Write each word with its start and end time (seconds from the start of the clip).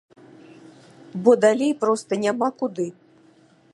Бо 1.27 1.31
далей 1.45 1.73
проста 1.83 2.19
няма 2.25 2.47
куды. 2.63 2.87